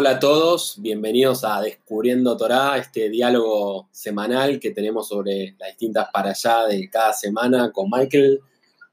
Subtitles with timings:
[0.00, 6.08] Hola a todos, bienvenidos a Descubriendo Torá, este diálogo semanal que tenemos sobre las distintas
[6.12, 8.38] para allá de cada semana con Michael.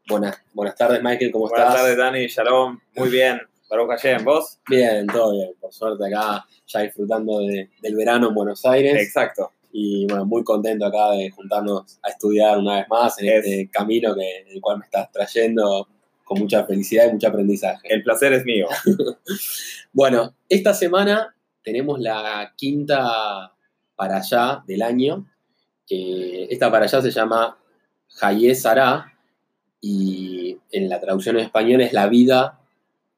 [0.07, 1.81] Buenas, buenas tardes, Michael, ¿cómo Buenas estás?
[1.83, 2.79] tardes, Dani, Shalom.
[2.95, 3.39] Muy bien.
[3.69, 4.57] Baruch Hashem, ¿vos?
[4.67, 9.51] Bien, todo bien, por suerte acá ya disfrutando de- del verano en Buenos Aires Exacto.
[9.71, 13.69] y bueno, muy contento acá de juntarnos a estudiar una vez más en Es- este
[13.69, 15.87] camino que, en el cual me estás trayendo
[16.25, 17.87] con mucha felicidad y mucho aprendizaje.
[17.93, 18.67] El placer es mío.
[19.93, 21.33] Bueno, esta semana
[21.63, 23.53] tenemos la quinta
[23.95, 25.25] para allá del año.
[25.87, 27.57] que esta para allá se llama
[28.19, 29.13] Hayé Sara
[29.79, 32.59] y en la traducción en español es la vida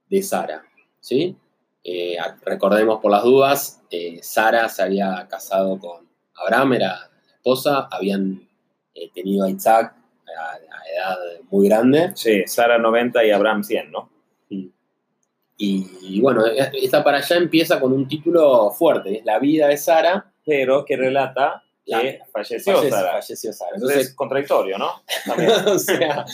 [0.08, 0.66] de Sara.
[1.00, 1.36] ¿sí?
[1.84, 7.88] Eh, recordemos por las dudas, eh, Sara se había casado con Abraham, era la esposa,
[7.90, 8.48] habían
[8.94, 9.96] eh, tenido a Isaac
[10.40, 10.58] a,
[10.96, 11.18] edad
[11.50, 12.12] muy grande.
[12.16, 14.10] Sí, Sara 90 y Abraham 100, ¿no?
[15.60, 19.78] Y, y bueno, esta para allá empieza con un título fuerte, es La vida de
[19.78, 20.32] Sara.
[20.46, 23.12] Pero que relata La- que falleció Falle- Sara.
[23.14, 23.72] falleció Sara.
[23.74, 24.92] Entonces Entonces, es contradictorio, ¿no?
[25.74, 26.26] O, sea,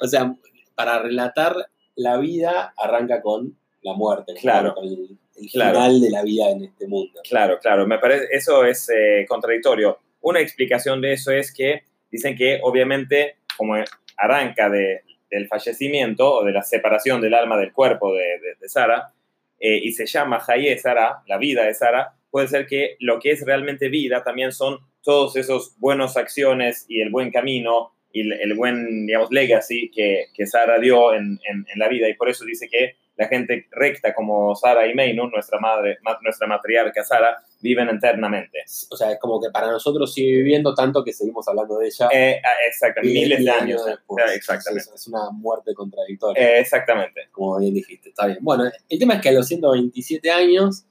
[0.00, 0.34] o sea,
[0.74, 1.54] para relatar
[1.94, 4.34] la vida arranca con la muerte.
[4.40, 4.74] Claro.
[4.74, 5.74] con el, el Claro.
[5.78, 7.20] final de la vida en este mundo.
[7.28, 7.86] Claro, claro.
[7.86, 9.98] Me parece, eso es eh, contradictorio.
[10.22, 13.76] Una explicación de eso es que dicen que obviamente como
[14.16, 18.24] arranca de, del fallecimiento o de la separación del alma del cuerpo de,
[18.60, 19.12] de- Sara
[19.60, 23.32] eh, y se llama Hayé Sara, la vida de Sara, puede ser que lo que
[23.32, 28.54] es realmente vida también son todos esos buenos acciones y el buen camino y el,
[28.54, 31.38] buen, digamos, legacy que, que Sara dio en-
[31.72, 32.08] en la vida.
[32.08, 36.18] Y por eso dice que la gente recta como Sara y Meinu, nuestra madre, ma-
[36.22, 38.60] nuestra matriarca Sara, viven eternamente.
[38.90, 42.08] O sea, es como que para nosotros sigue viviendo tanto que seguimos hablando de ella
[42.12, 43.84] Eh, ah, exactamente, miles miles de años.
[43.84, 44.24] después.
[44.26, 44.88] eh, Exactamente.
[44.88, 46.42] Es, es una muerte contradictoria.
[46.42, 47.28] Eh, exactamente.
[47.30, 48.38] como bien dijiste, está bien.
[48.40, 50.84] Bueno, el tema es que a los 127 años,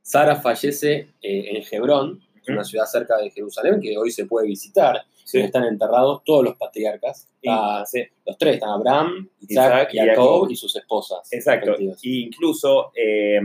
[0.00, 5.02] Sara fallece eh, en Hebrón, una ciudad cerca de Jerusalén que hoy se puede visitar.
[5.26, 5.40] Sí.
[5.40, 7.28] Están enterrados todos los patriarcas.
[7.42, 11.32] Está- sí, los tres, están Abraham, Isaac, Isaac y Jacob y sus esposas.
[11.32, 11.74] exacto.
[12.00, 13.40] Y incluso eh,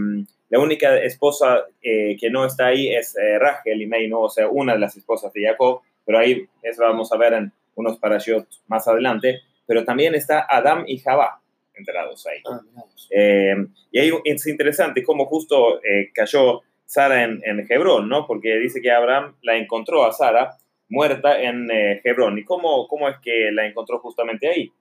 [0.49, 4.47] la única esposa eh, que no está ahí es eh, Rachel y Meinu, o sea,
[4.47, 8.47] una de las esposas de Jacob, pero ahí eso vamos a ver en unos parashot
[8.67, 9.39] más adelante.
[9.65, 11.41] Pero también está Adam y Jabá
[11.73, 12.41] enterados ahí.
[12.47, 12.61] Ah.
[13.09, 13.55] Eh,
[13.91, 18.27] y ahí es interesante cómo justo eh, cayó Sara en, en Hebrón, ¿no?
[18.27, 20.57] Porque dice que Abraham la encontró a Sara
[20.91, 22.37] muerta en eh, Hebrón.
[22.37, 24.71] ¿Y cómo, cómo es que la encontró justamente ahí?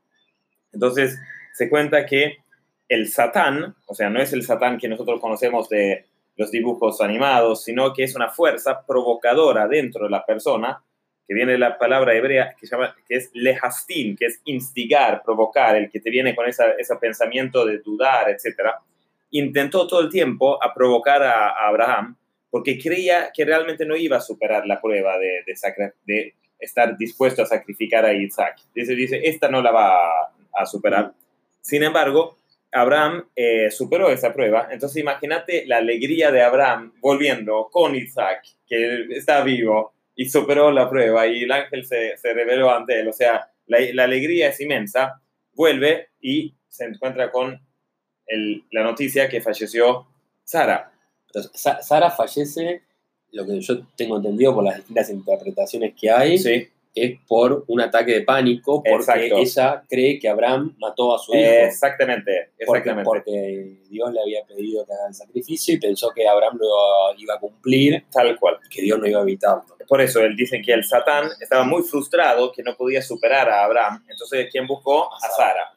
[0.73, 1.19] Entonces,
[1.55, 2.39] se cuenta que
[2.89, 6.05] el Satán, o sea, no es el Satán que nosotros conocemos de
[6.37, 10.83] los dibujos animados, sino que es una fuerza provocadora dentro de la persona,
[11.27, 15.77] que viene de la palabra hebrea que, llama, que es lehastin, que es instigar, provocar,
[15.77, 18.71] el que te viene con esa- ese pensamiento de dudar, etc.
[19.31, 22.17] Intentó todo el tiempo a provocar a Abraham
[22.51, 27.43] porque creía que realmente no iba a superar la prueba de, de, de estar dispuesto
[27.43, 28.59] a sacrificar a Isaac.
[28.75, 31.13] Dice, dice, esta no la va a, a superar.
[31.61, 32.39] Sin embargo,
[32.73, 34.69] Abraham eh, superó esa prueba.
[34.71, 40.89] Entonces imagínate la alegría de Abraham volviendo con Isaac, que está vivo, y superó la
[40.91, 43.09] prueba y el ángel se, se reveló ante él.
[43.09, 45.21] O sea, la, la alegría es inmensa.
[45.55, 47.59] Vuelve y se encuentra con
[48.27, 50.07] el- la noticia que falleció
[50.45, 50.93] Sara.
[51.33, 52.83] Entonces, Sa- Sara fallece,
[53.33, 57.81] lo que yo tengo entendido por las distintas interpretaciones que hay, Sí, es por un
[57.81, 59.37] ataque de pánico, porque Exacto.
[59.39, 61.41] ella cree que Abraham mató a su hijo.
[61.49, 63.05] exactamente, exactamente.
[63.05, 66.67] porque Dios le había pedido que haga el sacrificio y pensó que Abraham lo
[67.17, 68.59] iba a cumplir Tal cual.
[68.67, 69.63] y que Dios no iba a evitarlo.
[69.87, 73.65] Por eso él dicen que el Satán estaba muy frustrado que no podía superar a
[73.65, 74.05] Abraham.
[74.09, 75.13] Entonces, ¿quién buscó?
[75.15, 75.73] A Sara.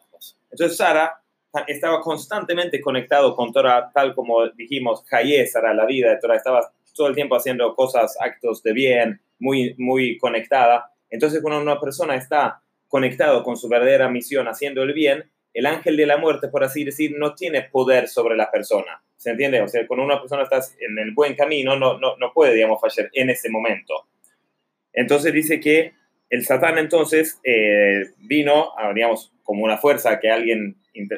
[0.51, 1.19] Entonces, Sara
[1.67, 6.71] estaba constantemente conectado con Torah, tal como dijimos, Hayé, Sara, la vida de Torah, estaba
[6.95, 10.91] todo el tiempo haciendo cosas, actos de bien, muy, muy conectada.
[11.09, 15.97] Entonces, cuando una persona está conectado con su verdadera misión, haciendo el bien, el ángel
[15.97, 19.03] de la muerte, por así decir, no tiene poder sobre la persona.
[19.17, 19.61] ¿Se entiende?
[19.61, 22.81] O sea, cuando una persona está en el buen camino, no, no, no puede, digamos,
[22.81, 24.07] fallar en ese momento.
[24.91, 25.93] Entonces dice que
[26.29, 30.77] el Satán entonces eh, vino, a, digamos, como una fuerza que alguien,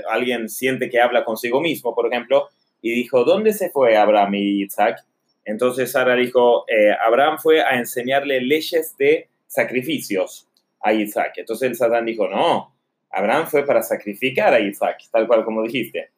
[0.10, 2.50] alguien siente que habla consigo mismo, por ejemplo,
[2.82, 5.04] y dijo, ¿dónde se fue Abraham y Isaac?
[5.44, 10.48] Entonces Sara dijo, eh, Abraham fue a enseñarle leyes de sacrificios
[10.82, 11.34] a Isaac.
[11.38, 12.76] Entonces el Satán dijo, no,
[13.12, 16.10] Abraham fue para sacrificar a Isaac, tal cual como dijiste.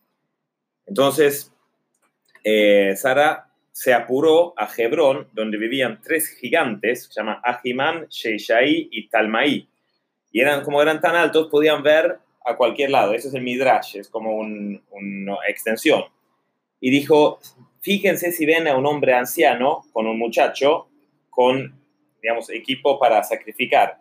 [0.85, 1.53] Entonces,
[2.43, 9.07] eh, Sara se apuró a Hebrón, donde vivían tres gigantes, se llama Ahimán, Sheishai y
[9.09, 9.67] Talmaí.
[10.31, 13.13] Y eran, como eran tan altos, podían ver a cualquier lado.
[13.13, 16.03] Eso es el Midrash, es como un- una extensión.
[16.79, 17.39] Y dijo,
[17.81, 20.87] fíjense si ven a un hombre anciano con un muchacho
[21.29, 21.79] con,
[22.21, 23.99] digamos, equipo para sacrificar.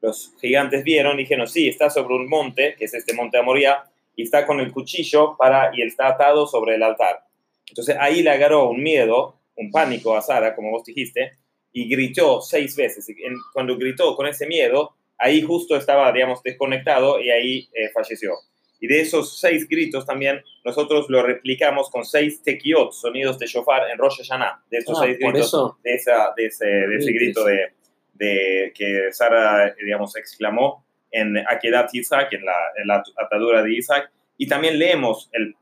[0.00, 3.42] Los gigantes vieron y dijeron, sí, está sobre un monte, que es este monte de
[3.42, 3.84] Moria,
[4.14, 7.24] y está con el cuchillo para, y está atado sobre el altar.
[7.68, 11.38] Entonces ahí le agarró un miedo, un pánico a Sara, como vos dijiste,
[11.72, 13.06] y gritó seis veces.
[13.52, 18.32] cuando gritó con ese miedo, ahí justo estaba, digamos, desconectado y ahí eh, falleció.
[18.80, 23.90] Y de esos seis gritos también, nosotros lo replicamos con seis tequiot, sonidos de shofar
[23.90, 24.62] en Rosh Hashanah.
[24.70, 25.78] De esos Ah, seis gritos, eso.
[25.82, 27.72] de, esa, de ese, de ese grito de,
[28.14, 34.10] de que Sara, digamos, exclamó en Akedat Isaac, en la, en la atadura de Isaac.
[34.36, 35.54] Y también leemos el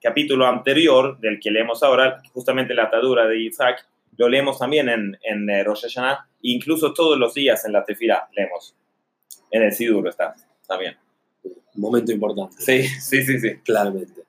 [0.00, 3.86] capítulo anterior del que leemos ahora, justamente la atadura de Isaac,
[4.16, 7.84] lo leemos también en, en eh, Rosh Hashanah, e incluso todos los días en la
[7.84, 8.74] tefilá leemos.
[9.52, 10.34] En el Sidur está
[10.66, 10.96] también.
[11.44, 12.56] Un momento importante.
[12.58, 13.54] Sí, sí, sí, sí.
[13.64, 14.22] Claramente.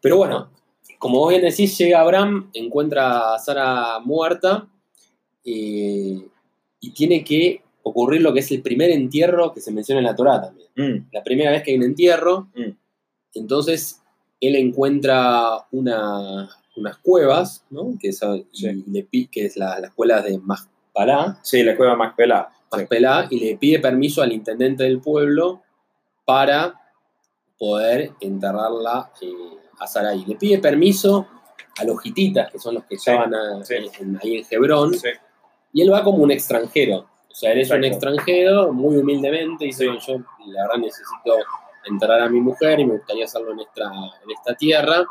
[0.00, 0.50] Pero bueno,
[0.98, 4.66] como vos bien decís, llega Abraham, encuentra a Sara muerta
[5.44, 6.20] eh,
[6.80, 10.16] y tiene que ocurrir lo que es el primer entierro que se menciona en la
[10.16, 10.68] Torá también.
[10.76, 12.70] Mm, La primera vez que hay un entierro, Mm.
[13.34, 14.02] entonces
[14.40, 17.94] él encuentra una- unas cuevas, ¿no?
[17.98, 18.20] que, es,
[18.52, 18.84] y Sí.
[18.88, 22.14] le pi- que es la, la escuela de Machpalá, Sí, la cueva más
[22.72, 25.62] Machpelá, y le pide permiso al intendente del pueblo
[26.24, 26.74] para
[27.58, 29.32] poder enterrarla eh,
[29.78, 30.24] a Sarai.
[30.26, 31.26] Le pide permiso
[31.78, 33.74] a los hititas, que son los que estaban a- sí.
[34.00, 35.08] en- ahí en Hebrón, Sí.
[35.72, 37.06] y él va como un extranjero.
[37.30, 39.86] O sea, él es un extranjero, muy humildemente, y dice, Sí.
[39.86, 41.34] "Bueno, yo la verdad necesito
[41.84, 45.04] enterrar a mi mujer y me gustaría hacerlo en esta, en esta tierra.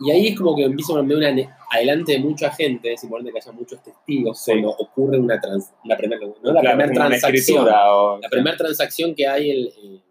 [0.00, 3.38] Y ahí es como que empieza a una, adelante de mucha gente, es importante que
[3.38, 4.52] haya muchos testigos Sí.
[4.52, 6.52] cuando ocurre una, trans, la primera, ¿no?
[6.52, 7.66] la Claro, transacción.
[7.68, 10.02] o- La primera transacción que hay en,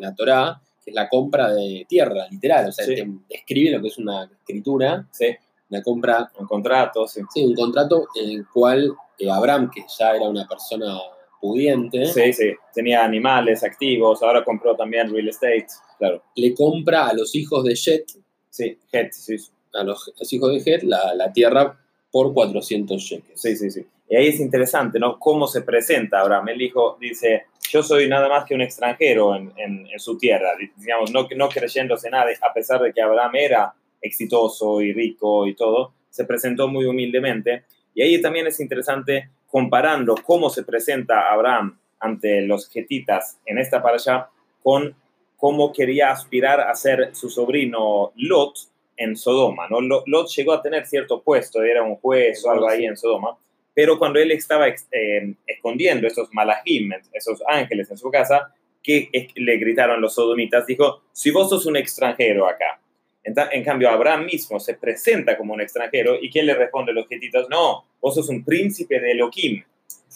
[0.00, 2.68] la Torá, que es la compra de tierra, literal.
[2.68, 2.94] O sea, Sí.
[2.94, 5.26] te describe lo que es una escritura, Sí,
[5.70, 7.20] una compra, un contrato, sí.
[7.32, 10.98] sí, un contrato en el cual eh, Abraham, que ya era una persona
[11.40, 12.52] pudiente, Sí, sí.
[12.74, 15.66] Tenía animales activos, ahora compró también real estate.
[15.98, 16.22] Claro.
[16.34, 18.04] le compra a los hijos de Jet,
[18.52, 19.36] Sí, Het, sí,
[19.72, 21.74] a los, los hijos de Jet, la, la tierra
[22.10, 23.40] por 400 shekels.
[23.40, 23.86] sí, sí, sí.
[24.10, 25.18] Y ahí es interesante, ¿no?
[25.18, 26.50] Cómo se presenta Abraham.
[26.50, 30.50] El hijo dice, yo soy nada más que un extranjero en, en- en su tierra,
[30.76, 35.54] digamos, no, no creyéndose nada, a pesar de que Abraham era exitoso y rico y
[35.54, 37.64] todo, se presentó muy humildemente.
[37.94, 43.82] Y ahí también es interesante comparando cómo se presenta Abraham ante los getitas en esta
[43.82, 44.28] parasha
[44.62, 44.94] con
[45.42, 48.54] cómo quería aspirar a ser su sobrino Lot
[48.96, 49.66] en Sodoma.
[49.68, 49.80] ¿no?
[49.80, 53.36] Lo- Lot llegó a tener cierto puesto, era un juez o algo ahí en Sodoma,
[53.74, 58.54] pero cuando él estaba eh, escondiendo esos malajim, esos ángeles en su casa,
[58.84, 62.78] que le gritaron los sodomitas, dijo, si vos sos un extranjero acá.
[63.24, 67.08] En, en cambio, Abraham mismo se presenta como un extranjero y ¿quién le responde los
[67.08, 67.48] getitos?
[67.50, 69.64] No, vos sos un príncipe de Elohim.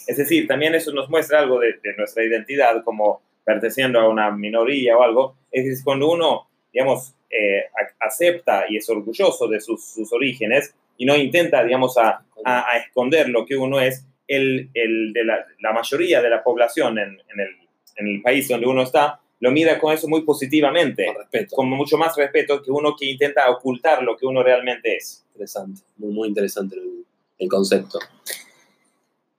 [0.07, 4.31] Es decir, también eso nos muestra algo de, de nuestra identidad como perteneciendo a una
[4.31, 5.37] minoría o algo.
[5.51, 7.63] Es cuando uno, digamos, eh,
[8.01, 12.77] acepta y es orgulloso de sus, sus orígenes y no intenta, digamos, a, a- a
[12.79, 17.11] esconder lo que uno es, el, el de la, la mayoría de la población en,
[17.33, 17.49] en el,
[17.97, 21.99] en el país donde uno está lo mira con eso muy positivamente, Con con mucho
[21.99, 25.25] más respeto que uno que intenta ocultar lo que uno realmente es.
[25.35, 27.05] Interesante, muy, muy interesante el,
[27.39, 27.99] el concepto.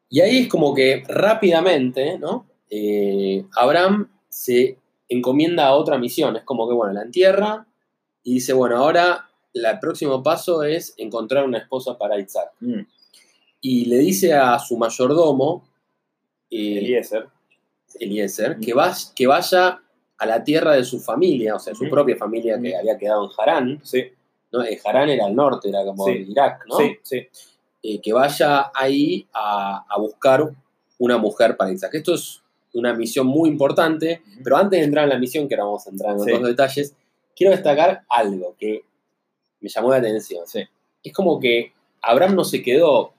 [0.09, 2.45] Y ahí es como que rápidamente, ¿no?
[2.69, 4.77] Eh, Abraham se
[5.09, 6.35] encomienda a otra misión.
[6.35, 7.65] Es como que, bueno, la entierra
[8.23, 12.51] y dice, bueno, ahora el próximo paso es encontrar una esposa para Isaac.
[12.59, 12.81] Mm.
[13.61, 15.63] Y le dice a su mayordomo,
[16.51, 17.27] eh, Eliezer.
[17.99, 18.61] Eliezer, Mm.
[19.15, 19.81] que, vaya
[20.19, 21.91] a la tierra de su familia, o sea, su Ujú.
[21.91, 23.79] propia familia que había quedado en Harán.
[23.83, 24.03] Sí,
[24.51, 24.63] ¿no?
[24.63, 26.25] Eh, Harán era al norte, era como Sí.
[26.29, 26.77] Irak, ¿no?
[26.77, 27.27] sí, sí.
[27.83, 30.49] eh, que vaya ahí a, a buscar
[30.97, 31.93] una mujer para Isaac.
[31.95, 32.41] Esto es
[32.79, 35.89] una misión muy importante, pero antes de entrar en la misión, que ahora vamos a
[35.89, 36.31] entrar en Sí.
[36.31, 36.95] otros detalles,
[37.35, 38.83] quiero destacar algo que
[39.59, 40.45] me llamó la atención.
[40.47, 40.63] Sí.
[41.03, 43.13] Es como que Abraham no se quedó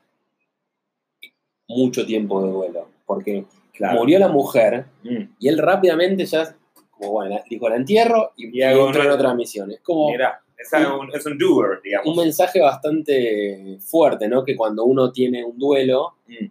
[1.68, 3.98] mucho tiempo de duelo, porque Claro.
[4.00, 5.34] murió la mujer Mm.
[5.38, 6.56] y él rápidamente ya,
[6.90, 9.70] como bueno, dijo, la entierro y, Y y entró en otra misión.
[9.70, 12.08] Es como Mira, es un, es un doer, digamos.
[12.08, 14.44] un mensaje bastante fuerte, ¿no?
[14.44, 16.46] Que cuando uno tiene un duelo, Mm.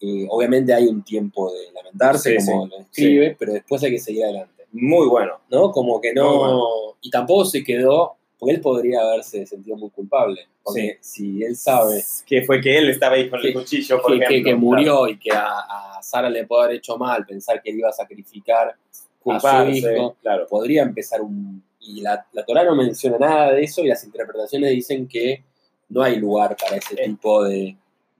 [0.00, 3.90] Eh, obviamente hay un tiempo de lamentarse, Sí, como sí, lo describe, pero después hay
[3.90, 5.40] que seguir adelante, Muy bueno.
[5.50, 5.70] ¿no?
[5.70, 6.38] Como que no...
[6.38, 6.64] Bueno.
[7.02, 12.04] Y tampoco se quedó, porque él podría haberse sentido muy culpable, porque si él sabe
[12.26, 14.50] Que fue que él estaba ahí con el cuchillo, por que, que- ejemplo.
[14.50, 15.46] que murió y que a,
[15.98, 19.04] a Sara le puede haber hecho mal, pensar que él iba a sacrificar a su
[19.22, 20.46] Culparse, hijo, claro.
[20.48, 21.62] podría empezar un...
[21.80, 25.42] Y la, la Torah no menciona nada de eso y las interpretaciones dicen que
[25.88, 27.06] no hay lugar para ese Eh.
[27.06, 27.76] tipo de,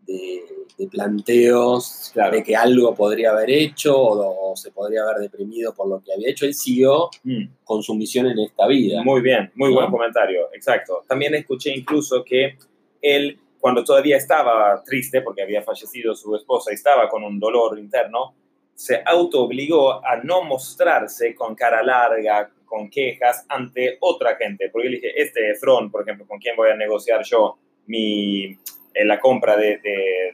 [0.06, 0.42] de-
[0.78, 2.36] de planteos Claro.
[2.36, 6.12] de que algo podría haber hecho o, o se podría haber deprimido por lo que
[6.12, 6.46] había hecho.
[6.46, 7.44] Él siguió Mm.
[7.64, 9.02] con su misión en esta vida.
[9.02, 9.76] Muy bien, muy ¿No?
[9.76, 11.04] buen comentario, exacto.
[11.08, 12.56] También escuché incluso que
[13.02, 17.78] él, cuando todavía estaba triste porque había fallecido su esposa y estaba con un dolor
[17.78, 18.34] interno,
[18.74, 24.70] se autoobligó a no mostrarse con cara larga, con quejas ante otra gente.
[24.70, 28.56] Porque él dije, este Efron, por ejemplo, con quien voy a negociar yo mi,
[28.94, 29.80] eh, la compra de,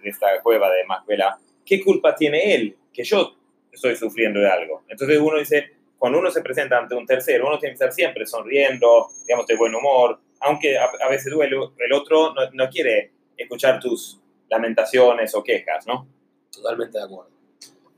[0.04, 3.36] esta cueva de Macbela, ¿qué culpa tiene él que yo
[3.70, 4.84] estoy sufriendo de algo?
[4.88, 8.26] Entonces uno dice, cuando uno se presenta ante un tercero, uno tiene que estar siempre
[8.26, 14.20] sonriendo, digamos, de buen humor, aunque a, veces duele, el otro no, quiere escuchar tus
[14.48, 16.08] lamentaciones o quejas, ¿no?
[16.50, 17.30] Totalmente de acuerdo.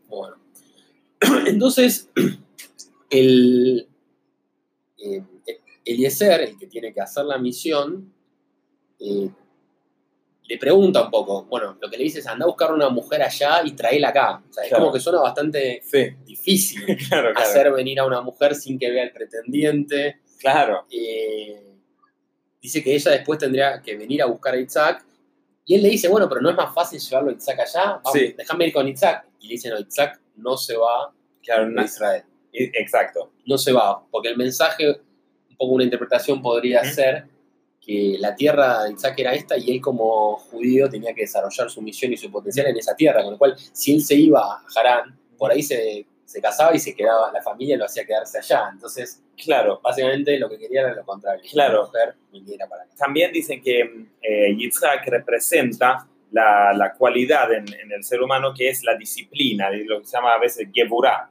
[0.08, 0.36] Bueno.
[1.46, 2.10] Entonces,
[3.10, 3.88] el
[4.98, 5.22] eh,
[5.84, 8.12] Eliezer, el que tiene que hacer la misión,
[9.00, 9.30] eh,
[10.48, 13.22] le pregunta un poco, bueno, lo que le dice es anda a buscar una mujer
[13.22, 14.42] allá y traela acá.
[14.48, 17.38] O sea, es como que suena bastante Sí, difícil claro, claro.
[17.38, 20.20] hacer venir a una mujer sin que vea el pretendiente.
[20.40, 21.76] Claro, Eh,
[22.60, 25.04] dice que ella después tendría que venir a buscar a Isaac.
[25.66, 27.84] Y él le dice, bueno, pero no es más fácil llevarlo a Isaac allá.
[28.02, 28.34] Vamos, Sí.
[28.36, 29.26] déjame ir con Isaac.
[29.40, 31.12] Y le dice, no, Isaac no se va
[31.42, 32.22] claro, a no- Israel.
[32.52, 33.32] exacto.
[33.44, 34.88] No se va, porque el mensaje,
[35.50, 37.26] un poco una interpretación podría ser
[37.88, 41.80] que la tierra de Isaac era esta y él como judío tenía que desarrollar su
[41.80, 44.62] misión y su potencial en esa tierra, con lo cual si él se iba a
[44.76, 48.68] Harán, por ahí se, se casaba y se quedaba, la familia lo hacía quedarse allá.
[48.72, 49.80] Entonces, Claro.
[49.82, 51.42] básicamente lo que quería era lo contrario.
[51.50, 51.80] Claro.
[51.82, 52.92] La mujer viniera para acá.
[52.98, 53.80] También dicen que
[54.20, 59.70] eh, Yitzhak representa la, la cualidad en, en el ser humano que es la disciplina,
[59.70, 61.30] lo que se llama a veces Geburah.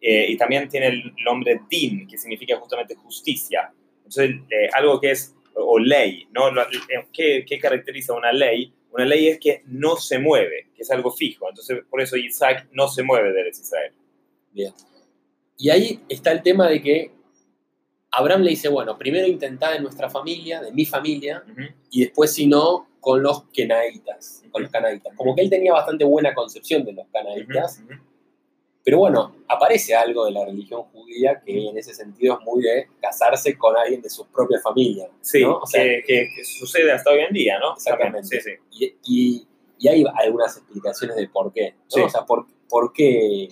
[0.00, 3.72] Eh, y también tiene el nombre Din, que significa justamente justicia.
[3.98, 6.48] Entonces, eh, algo que es, o ley, ¿no?
[6.48, 8.72] Eh, ¿Qué, qué caracteriza una ley?
[8.92, 11.48] Una ley es que no se mueve, que es algo fijo.
[11.48, 13.92] Entonces, por eso Isaac no se mueve de Israel.
[14.52, 14.72] Bien.
[15.58, 17.10] Y ahí está el tema de que
[18.10, 21.44] Abraham le dice, bueno, primero intentá de nuestra familia, de mi familia,
[21.90, 25.14] y después, si no, con los kenaitas, con los canaitas.
[25.16, 27.82] Como que él tenía bastante buena concepción de los canaitas.
[28.84, 32.88] Pero bueno, aparece algo de la religión judía que en ese sentido es muy de
[33.00, 35.08] casarse con alguien de su propia familia.
[35.22, 35.58] Sí, ¿no?
[35.58, 37.74] O sea, que, que- que sucede hasta hoy en día, ¿no?
[37.74, 38.40] Exactamente.
[38.40, 38.50] Sí, sí.
[38.72, 38.94] y,
[39.36, 39.46] y-
[39.78, 41.70] y hay algunas explicaciones de por qué.
[41.72, 41.76] ¿no?
[41.88, 42.00] Sí.
[42.00, 43.48] O sea, por, por qué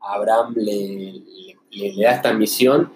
[0.00, 2.92] Abraham le, le- le- le da esta misión,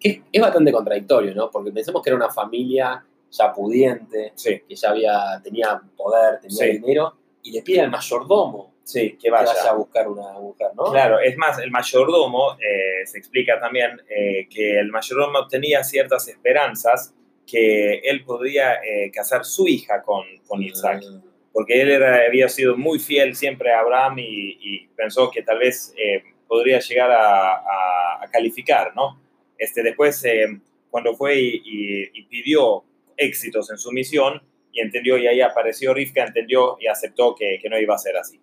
[0.00, 1.50] que es, bastante contradictorio, ¿no?
[1.50, 6.64] Porque pensemos que era una familia ya pudiente, Sí, que ya había, tenía poder, tenía
[6.66, 9.52] dinero, y le pide al mayordomo sí, que que vaya.
[9.52, 10.84] vaya a buscar una mujer, ¿no?
[10.90, 16.26] Claro, es más, el mayordomo, eh, se explica también eh, que el mayordomo tenía ciertas
[16.28, 17.14] esperanzas
[17.46, 21.20] que él podía eh, casar su hija con, con Isaac, Ah,
[21.52, 25.58] porque él era- había sido muy fiel siempre a Abraham y, y pensó que tal
[25.58, 29.20] vez eh, podría llegar a, a- a calificar, ¿no?
[29.56, 30.46] Este, después, eh,
[30.90, 32.84] cuando fue y, y- y pidió
[33.16, 34.42] éxitos en su misión
[34.72, 38.16] y entendió, y ahí apareció Rivka, entendió y aceptó que, que no iba a ser
[38.16, 38.38] así.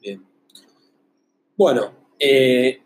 [0.00, 0.24] Bien.
[1.56, 2.82] Bueno, eh,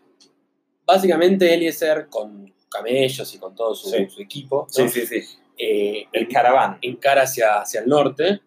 [0.85, 4.07] básicamente Eliezer con camellos y con todo su, Sí.
[4.09, 4.87] su equipo, ¿no?
[4.89, 5.37] Sí, sí, sí.
[5.57, 6.77] Eh, El caraván.
[6.81, 8.41] encara hacia, hacia el norte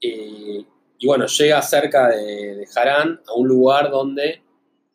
[0.00, 0.64] eh,
[0.98, 4.42] y bueno, llega cerca de, de Harán a un lugar donde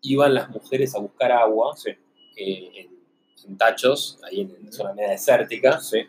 [0.01, 1.89] iban las mujeres a buscar agua Sí.
[2.37, 2.99] eh, en,
[3.49, 5.79] en tachos, ahí en, en zona media desértica.
[5.79, 5.99] Sí.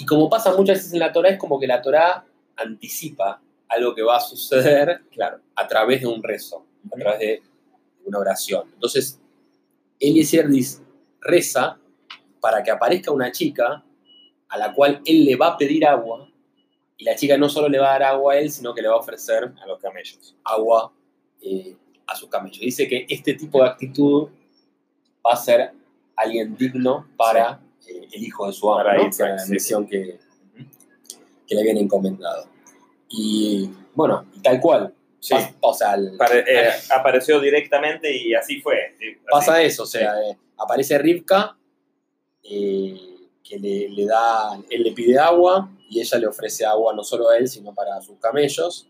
[0.00, 2.24] Y como pasa muchas veces en la Torah, es como que la Torah
[2.56, 5.40] anticipa algo que va a suceder Claro.
[5.54, 7.42] a través de un rezo, a través de
[8.04, 8.68] una oración.
[8.74, 9.20] Entonces,
[10.00, 10.48] Eliezer
[11.20, 11.78] reza
[12.40, 13.84] para que aparezca una chica
[14.48, 16.28] a la cual él le va a pedir agua
[16.96, 18.88] y la chica no solo le va a dar agua a él, sino que le
[18.88, 20.36] va a ofrecer a los camellos.
[20.44, 20.92] agua
[21.42, 22.60] eh, a sus camellos.
[22.60, 24.28] Dice que este tipo de actitud
[25.26, 25.72] va a ser
[26.16, 29.08] alguien digno para eh, el hijo de su amo, Para ¿no?
[29.08, 30.18] Isaac, Para la sí, misión que,
[31.46, 32.46] que le habían encomendado.
[33.10, 34.94] Y bueno, tal cual.
[35.20, 35.34] Sí.
[35.34, 38.94] Pas- o sea, el- Pare- eh, apareció directamente y así fue.
[38.98, 39.18] sí, así.
[39.30, 41.56] pasa eso, o sea, eh, aparece Rivka,
[42.44, 42.96] eh,
[43.42, 47.30] que le, le da, él le pide agua y ella le ofrece agua no solo
[47.30, 48.86] a él, sino para sus camellos.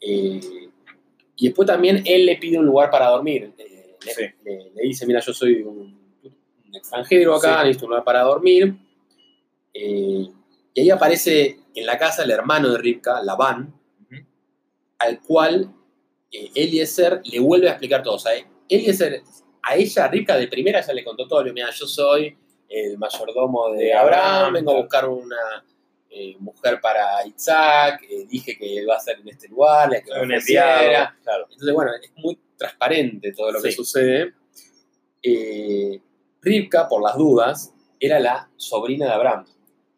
[0.00, 3.52] Y después también él le pide un lugar para dormir.
[3.56, 4.22] Le, Sí.
[4.44, 5.78] le- le dice, mira, yo soy un,
[6.24, 8.74] un extranjero acá, necesito un lugar para dormir.
[9.72, 10.30] Y
[10.76, 13.74] ahí aparece en la casa el hermano de Rivka, Labán,
[14.98, 15.72] al cual
[16.30, 18.14] eh, Eliezer le vuelve a explicar todo.
[18.14, 18.32] O sea,
[18.68, 19.22] Eliezer,
[19.62, 21.42] a ella, Rivka, de primera ya le contó todo.
[21.42, 22.36] Le mira, yo soy
[22.68, 25.64] el mayordomo de Abraham, vengo a buscar una,
[26.14, 30.10] eh, mujer para Isaac, eh, dije que va a ser en este lugar, la que
[30.10, 31.16] enviado, ofreciera.
[31.22, 31.44] claro.
[31.44, 34.34] Entonces, bueno, es muy transparente todo lo que sucede.
[35.22, 35.98] Eh,
[36.42, 39.46] Rivka, por las dudas, era la sobrina de Abraham.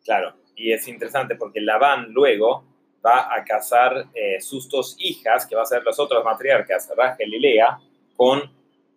[0.05, 2.65] Claro, y es interesante porque Labán luego
[3.05, 7.35] va a casar eh, sus dos hijas, que va a ser los otros matriarcas, Rachel
[7.35, 7.79] y Lea,
[8.17, 8.41] con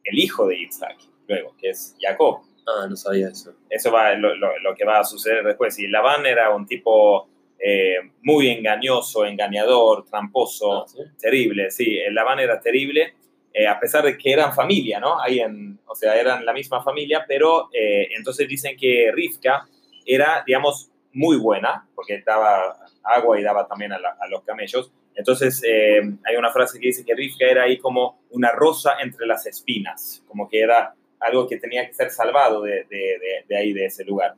[0.03, 0.97] el hijo de Isaac,
[1.27, 2.39] luego, que es Jacob.
[2.65, 3.53] Ah, no sabía eso.
[3.69, 5.77] Eso va lo, lo- lo que va a suceder después.
[5.79, 7.27] Y Labán era un tipo
[7.59, 10.99] eh, muy engañoso, engañador, tramposo, Ah, ¿sí?
[11.19, 13.13] terrible, sí, el Labán era terrible,
[13.53, 15.19] eh, a pesar de que eran familia, ¿no?
[15.19, 19.67] Ahí en, o sea, eran la misma familia, pero eh, entonces dicen que Rivka
[20.05, 24.91] era, digamos, muy buena, porque daba agua y daba también a, la- a los camellos.
[25.15, 29.25] Entonces eh, hay una frase que dice que Rivka era ahí como una rosa entre
[29.25, 33.57] las espinas, como que era algo que tenía que ser salvado de, de- de- de
[33.57, 34.35] ahí, de ese lugar.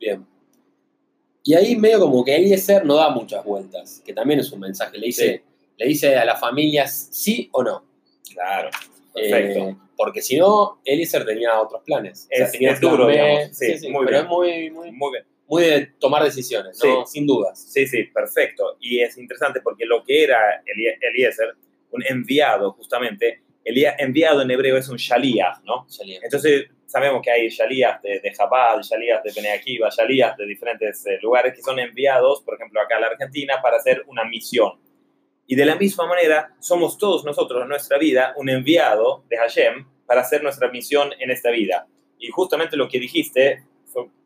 [0.00, 0.26] Bien.
[1.42, 4.96] Y ahí medio como que Eliezer no da muchas vueltas, que también es un mensaje.
[4.96, 5.44] Le dice,
[5.76, 7.84] le dice a las familias sí o no.
[8.32, 8.70] Claro,
[9.12, 9.68] perfecto.
[9.68, 12.26] Eh, porque si no, Eliezer tenía otros planes.
[12.30, 13.12] Es- tenía es duro, plan B.
[13.18, 13.56] digamos.
[13.58, 14.24] Sí, muy pero bien.
[14.24, 15.24] es muy, muy, Muy bien.
[15.46, 17.06] Muy de tomar decisiones, ¿no?
[17.06, 17.62] Sin dudas.
[17.72, 18.76] Sí, sí, perfecto.
[18.80, 21.54] Y es interesante porque lo que era Elie- Eliezer,
[21.90, 25.86] un enviado justamente, el enviado en hebreo es un shalías, ¿no?
[25.88, 26.20] Salía.
[26.22, 31.04] Entonces sabemos que hay shalías de, de Jabal, shalías de Bnei Akiva, shalías de diferentes
[31.06, 34.72] eh, lugares que son enviados, por ejemplo, acá a la Argentina, para hacer una misión.
[35.46, 39.86] Y de la misma manera, somos todos nosotros en nuestra vida un enviado de Hashem
[40.06, 41.86] para hacer nuestra misión en esta vida.
[42.18, 43.64] Y justamente lo que dijiste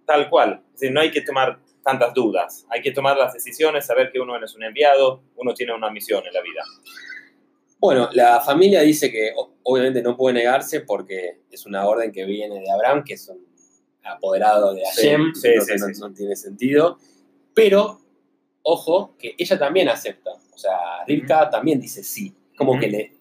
[0.08, 0.62] tal cual.
[0.74, 2.66] Es decir, no hay que tomar tantas dudas.
[2.70, 6.26] Hay que tomar las decisiones, saber que uno es un enviado, uno tiene una misión
[6.26, 6.62] en la vida.
[7.78, 12.58] Bueno, la familia dice que obviamente no puede negarse porque es una orden que viene
[12.58, 13.46] de Abraham, que es un
[14.02, 16.98] apoderado de Hashem, sí, sí, no, tiene sentido.
[17.54, 18.00] Pero,
[18.62, 20.30] ojo, que ella también acepta.
[20.52, 22.34] O sea, Rivka también dice sí.
[22.56, 23.12] Como que le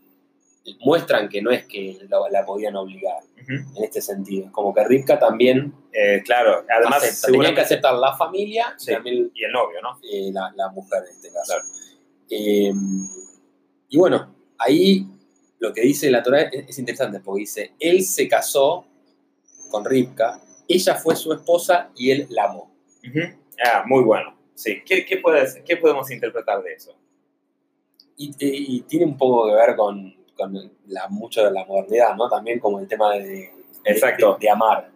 [0.79, 4.51] muestran que no es que la, la podían obligar en este sentido.
[4.51, 7.31] Como que Rivka también Eh, claro, además, acepta.
[7.31, 8.91] Tenía que aceptar la familia y Sí.
[8.91, 9.97] también y el novio, ¿no?
[10.03, 11.53] eh, la, la mujer en este caso.
[11.53, 11.63] Claro.
[12.29, 12.73] Eh,
[13.89, 15.07] y bueno, ahí
[15.59, 18.85] lo que dice la Torah es, es interesante, porque dice, él se casó
[19.71, 22.75] con Rivka, ella fue su esposa y él la amó.
[23.63, 24.37] Ah, muy bueno.
[24.53, 24.81] Sí.
[24.85, 26.95] ¿Qué, qué, puedes- ¿Qué podemos interpretar de eso?
[28.17, 32.15] Y, y- y tiene un poco que ver con, con la, mucho de la modernidad,
[32.15, 32.29] ¿no?
[32.29, 33.51] También como el tema de, de-
[33.85, 34.33] Exacto.
[34.39, 34.89] de- de amar.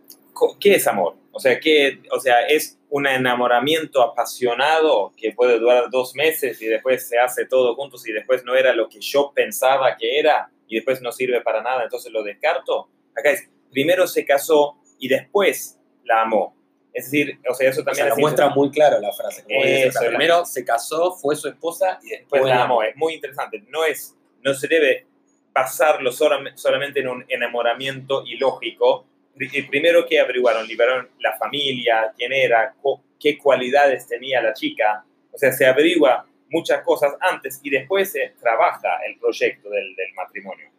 [0.60, 1.16] ¿Qué es amor?
[1.34, 6.66] O sea, ¿qué, o sea, es un enamoramiento apasionado que puede durar dos meses y
[6.68, 10.50] después se hace todo juntos y después no era lo que yo pensaba que era
[10.68, 12.90] y después no sirve para nada, entonces lo descarto.
[13.16, 16.56] Acá es, primero se casó y después la amó.
[16.94, 19.44] Es decir, o sea, eso O también sea, lo es muestra muy claro la frase.
[19.44, 22.84] o Eso, primero se casó, fue su esposa y después la la amó.
[22.84, 23.64] Es muy interesante.
[23.70, 25.08] No, es, no se debe
[25.54, 29.06] basarlo solam- solamente en un enamoramiento ilógico.
[29.36, 32.74] Pri- Primero que averiguaron, liberaron la familia, quién era,
[33.20, 35.04] qué cualidades tenía la chica.
[35.32, 40.71] O sea, se averigua muchas cosas antes y después se trabaja el proyecto del matrimonio.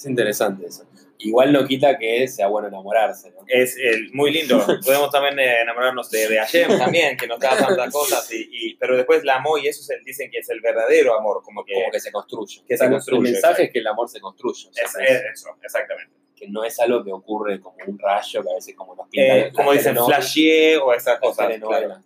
[0.00, 0.84] Es interesante eso.
[1.18, 3.40] Igual no quita que sea bueno enamorarse, ¿no?
[3.46, 4.56] Es el- muy lindo.
[4.86, 8.74] Podemos también eh, enamorarnos de, de Hashem también, que nos da tantas cosas, y, y-
[8.76, 11.74] pero después la amó y eso se, dicen que es el verdadero amor, como que,
[11.74, 12.62] Como que se construye.
[12.66, 14.68] que se construye, El mensaje es que el amor se construye.
[14.70, 16.12] o sea, es, es- es eso, exactamente.
[16.34, 19.36] que no es algo que ocurre como un rayo que a veces como nos pintan
[19.38, 21.52] Eh, como dicen, flashier o esas cosas.
[21.58, 21.96] Claro.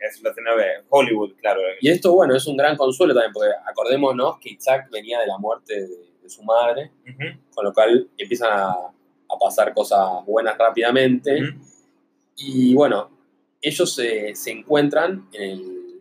[0.00, 1.60] Es la telenovela, Hollywood, claro.
[1.82, 5.36] Y esto, bueno, es un gran consuelo también, porque acordémonos que Isaac venía de la
[5.36, 6.90] muerte de, de su madre,
[7.54, 11.38] con lo cual empiezan a, a pasar cosas buenas rápidamente.
[12.36, 13.10] Y bueno,
[13.62, 16.00] ellos se, se encuentran en el,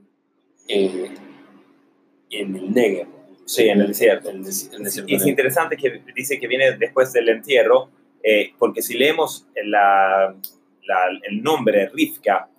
[0.68, 1.12] eh,
[2.32, 3.08] en el Negev.
[3.46, 4.30] Sí, en el desierto.
[4.32, 7.30] En el des- en el desierto Y es interesante que dice que viene después del
[7.30, 7.90] entierro,
[8.24, 10.36] eh, porque si leemos la-
[10.84, 12.50] la- el nombre Rivka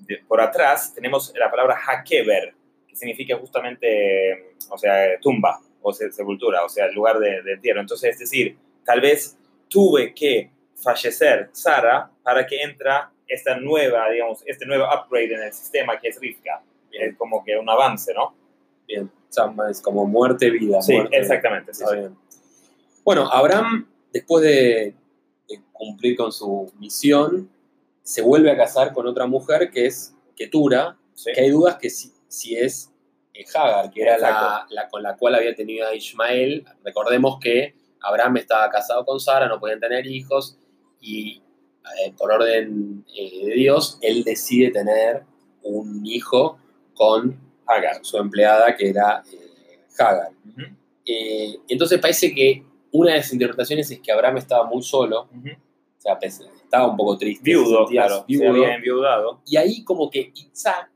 [0.00, 2.54] de- por atrás, tenemos la palabra Hakeber,
[2.88, 7.52] que significa justamente, o sea, tumba o se- sepultura, o sea, el lugar de, de
[7.54, 7.80] entierro.
[7.80, 9.36] Entonces, es decir, tal vez
[9.68, 15.52] tuve que fallecer Sara para que entra esta nueva, digamos, este nuevo upgrade en el
[15.52, 16.62] sistema que es Rivka.
[16.90, 18.34] Es como que un avance, ¿no?
[18.86, 20.82] Bien, sea, es como muerte, vida.
[20.82, 21.72] Sí, muerte, exactamente.
[21.72, 22.08] sí, sí.
[23.04, 24.94] Bueno, Abraham, después de,
[25.48, 27.48] de cumplir con su misión,
[28.02, 31.30] se vuelve a casar con otra mujer que es Ketura, Sí.
[31.34, 32.91] que hay dudas que si, si es
[33.54, 36.64] Hagar, que era la, con la cual había tenido a Ismael.
[36.84, 40.58] Recordemos que Abraham estaba casado con Sara, no podían tener hijos,
[41.00, 41.42] y
[42.04, 45.24] eh, por orden eh, de Dios, él decide tener
[45.62, 46.58] un hijo
[46.94, 48.04] con Hagar.
[48.04, 50.30] su empleada que era eh, Hagar.
[51.04, 56.00] Eh, entonces parece que una de las interpretaciones es que Abraham estaba muy solo, o
[56.00, 57.42] sea, estaba un poco triste.
[57.44, 58.18] se Viudo, claro.
[58.20, 58.50] Se viudo.
[58.50, 59.40] había enviudado.
[59.46, 60.90] Y ahí como que Isaac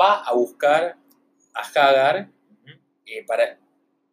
[0.00, 0.96] va a buscar
[1.54, 2.28] a Hagar
[3.06, 3.58] eh, para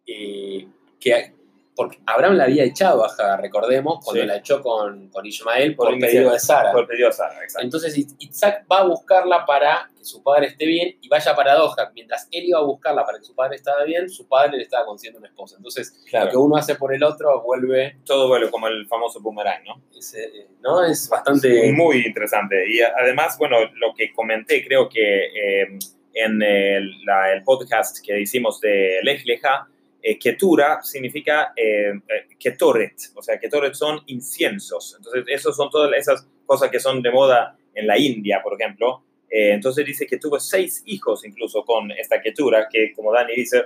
[0.06, 0.68] eh,
[1.00, 1.34] que
[1.76, 4.28] porque Abraham la había echado a Hagar, recordemos, cuando Sí.
[4.28, 6.72] la echó con, con Ismael por, Por el pedido de Sara.
[6.72, 7.64] Por pedido de Sara, exacto.
[7.64, 11.92] Entonces Is- Isaac va a buscarla para que su padre esté bien y vaya paradoja.
[11.94, 14.88] Mientras él iba a buscarla para que su padre estaba bien, su padre le estaba
[14.88, 15.58] consiguiendo una esposa.
[15.58, 16.26] Entonces, Claro.
[16.26, 19.80] lo que uno hace por el otro vuelve, Todo vuelve como el famoso boomerang, ¿no?
[19.96, 20.84] ese, eh, ¿no?
[20.84, 21.72] Es bastante...
[21.74, 22.56] Muy interesante.
[22.72, 25.78] Y además, bueno, lo que comenté, creo que eh,
[26.24, 29.68] en el, la- el podcast que hicimos de Lech Leja,
[30.02, 34.96] eh, Ketura significa eh, eh, Ketoret, o sea, Ketoret son inciensos.
[34.98, 39.04] Entonces, esos son todas esas cosas que son de moda en la India, por ejemplo.
[39.30, 43.66] Eh, entonces dice que tuvo seis hijos incluso con esta Ketura, que como Dani dice,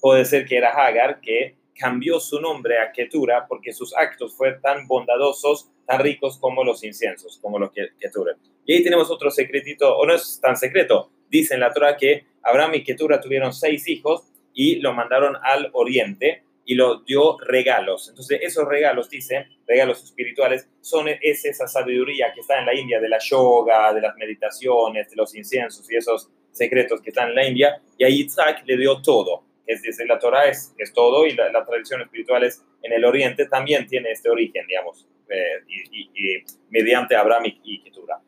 [0.00, 4.60] puede ser que era Hagar, que cambió su nombre a Ketura porque sus actos fueron
[4.60, 8.36] tan bondadosos, tan ricos como los inciensos, como los Ketura.
[8.66, 12.26] Y ahí tenemos otro secretito, o no es tan secreto, dice en la Torah que
[12.42, 18.08] Abraham y Ketura tuvieron seis hijos y lo mandaron al oriente y lo dio regalos.
[18.10, 23.00] Entonces esos regalos, dice, regalos espirituales, son es esa sabiduría que está en la India
[23.00, 27.34] de la yoga, de las meditaciones, de los inciensos y esos secretos que están en
[27.34, 27.80] la India.
[27.96, 29.44] Y a Isaac le dio todo.
[29.66, 33.04] Es decir, la Torah es, es todo y la, la tradición espiritual es en el
[33.04, 38.20] oriente también tiene este origen, digamos, eh, y, mediante Abraham y, y Ketura.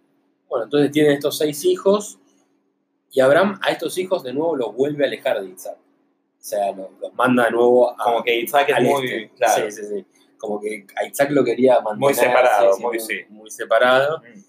[0.49, 2.19] Bueno, entonces tienen estos seis hijos
[3.11, 5.77] y Abraham a estos hijos de nuevo los vuelve a alejar de Isaac.
[5.77, 9.31] O sea, los, los manda de nuevo a, Como que Isaac es muy, este.
[9.37, 10.07] claro, Sí, sí, sí.
[10.39, 13.15] Como que a Isaac lo quería mantener Muy separado, sí, muy- muy, sí.
[13.29, 14.19] muy separado.
[14.21, 14.41] Mm.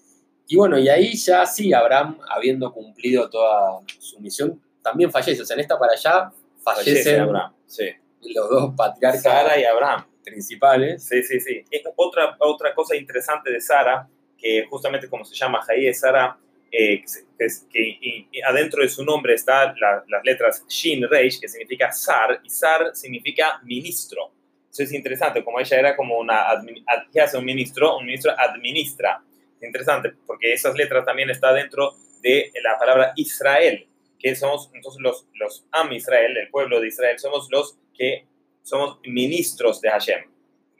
[0.48, 5.42] Y bueno, y ahí ya sí, Abraham, habiendo cumplido toda su misión, también fallece.
[5.42, 7.88] O sea, en esta para allá Fallece fallecen Abraham, sí.
[8.34, 10.06] los dos patriarcas Sara y Abraham.
[10.24, 11.04] principales.
[11.04, 11.64] Sí, sí, sí.
[11.96, 16.38] Otra, otra cosa interesante de Sara, que justamente como se llama Jaí Sara,
[16.72, 17.02] eh,
[17.38, 21.46] que, que y- y adentro de su nombre está la- las letras Shin Reish, que
[21.48, 24.32] significa Sar, y Sar significa ministro.
[24.70, 27.98] Eso es interesante, como ella era como una, admi- ad- ¿qué hace un ministro?
[27.98, 29.22] Un ministro administra.
[29.60, 33.86] Es interesante, porque esas letras también están dentro de la palabra Israel,
[34.18, 38.24] que somos entonces los, los Am Israel, el pueblo de Israel, somos los que
[38.62, 40.24] somos ministros de Hashem.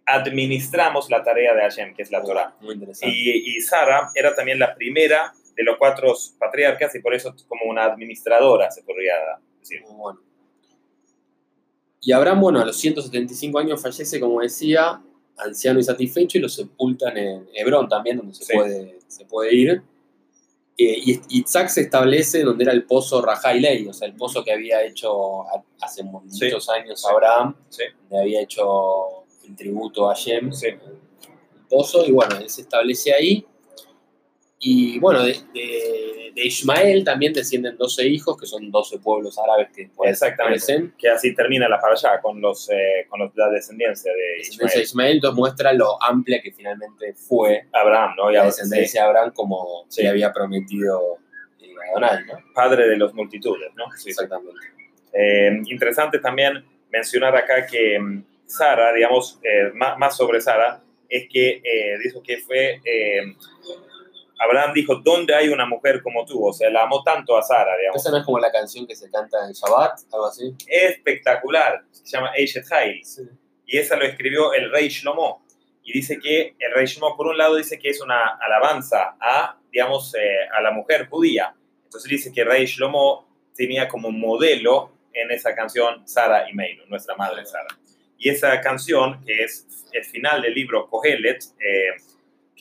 [0.07, 2.55] Administramos la tarea de Hashem, que es la Torah.
[2.61, 3.14] Muy interesante.
[3.14, 7.66] Y, y Sara era también la primera de los cuatro patriarcas y por eso como
[7.70, 9.14] una administradora, se podría
[9.58, 9.80] decir.
[9.90, 10.20] Bueno.
[12.00, 15.00] Y Abraham, bueno, a los 175 años fallece, como decía,
[15.36, 18.52] anciano y satisfecho, y lo sepultan en Hebrón también, donde se, Sí.
[18.54, 19.82] puede, se puede ir.
[20.78, 24.42] Eh, y Isaac se establece donde era el pozo Rajai Lei, o sea, el pozo
[24.42, 25.44] que había hecho
[25.80, 26.70] hace muchos Sí.
[26.72, 27.04] años.
[27.06, 27.84] Abraham, Sí.
[28.08, 30.80] donde había hecho el tributo a Shem, el
[31.68, 33.46] pozo, y bueno, él se establece ahí.
[34.64, 39.68] Y bueno, de, de- de Ismael también descienden 12 hijos, que son 12 pueblos árabes
[39.75, 40.90] que Exactamente.
[40.96, 44.85] Que así termina la parasha con, los, eh, con los- la descendencia de descendencia de
[44.85, 44.85] Ismael.
[44.85, 48.31] Ismael, entonces muestra lo amplia que finalmente fue Abraham, ¿no?
[48.31, 50.03] Y la descendencia de Abraham como Sí.
[50.05, 51.18] le había prometido
[51.61, 52.37] eh, Adonai, ¿no?
[52.38, 53.85] sí, padre de los multitudes, ¿no?
[53.96, 54.11] Sí, sí.
[54.11, 54.61] Exactamente.
[55.12, 61.29] Eh, interesante también mencionar acá que mm, Sara, digamos, eh, más, más sobre Sara, es
[61.29, 63.35] que eh, dijo que fue, eh,
[64.44, 66.44] Abraham dijo, ¿dónde hay una mujer como tú?
[66.44, 68.00] O sea, la amó tanto a Sara, digamos.
[68.00, 70.55] Esa no es como la canción que se canta en Shabbat, algo así.
[70.66, 73.02] Espectacular, se llama Eishet Hail,
[73.66, 75.46] y esa lo escribió el rey Shlomo.
[75.85, 79.59] Y dice que el rey Shlomo, por un lado, dice que es una alabanza a,
[79.70, 81.55] digamos, eh, a la mujer judía.
[81.85, 86.85] Entonces dice que el rey Shlomo tenía como modelo en esa canción Sara y Meinu,
[86.88, 87.68] nuestra madre Sara.
[88.18, 91.90] Y esa canción, que es el final del libro Kohelet, eh,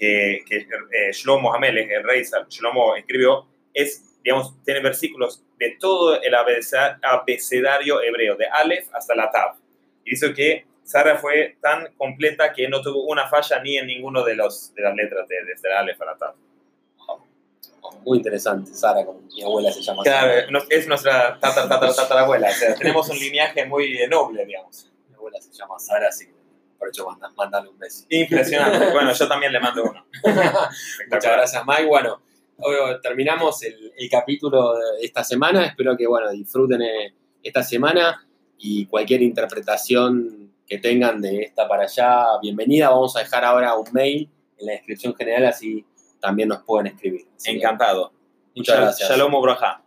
[0.01, 6.19] que, que eh, Shlomo Hamelech, el rey Shlomo, escribió, es, digamos, tiene versículos de todo
[6.19, 9.57] el abeceda- abecedario hebreo, de Aleph hasta la Tav.
[10.03, 14.23] Y dice que Sara fue tan completa que no tuvo una falla ni en ninguno
[14.23, 16.33] de, los, de las letras de, desde el Aleph a la Tav.
[18.03, 20.65] Muy interesante, Sara, como mi abuela se llama Claro, Sara.
[20.69, 24.91] es nuestra tata, tata, tatarabuela, o sea, tenemos un linaje muy noble, digamos.
[25.09, 26.33] Mi abuela se llama Sara, así que
[26.81, 28.05] por hecho manda, mándale un beso.
[28.09, 28.87] Impresionante.
[28.91, 30.03] Bueno, yo también le mando uno.
[31.11, 31.85] Muchas gracias, Mike.
[31.85, 32.23] Bueno,
[32.57, 35.63] hoy terminamos el, el capítulo de esta semana.
[35.67, 37.13] Espero que bueno, disfruten eh,
[37.43, 42.89] esta semana y cualquier interpretación que tengan de esta para allá, bienvenida.
[42.89, 45.85] Vamos a dejar ahora un mail en la descripción general, así
[46.19, 47.27] también nos pueden escribir.
[47.35, 48.11] Así que Encantado.
[48.55, 49.07] Muchas gracias.
[49.07, 49.80] Shalom Obraja.